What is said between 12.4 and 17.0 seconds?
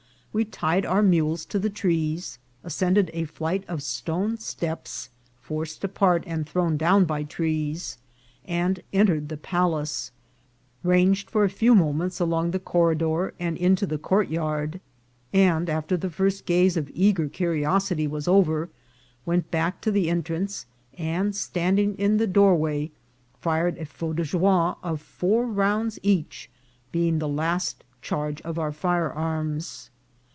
the corrMor and into the courtyard, and after the first gaze of